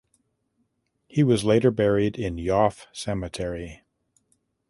[1.07, 3.83] He was later buried in Yoff cemetery.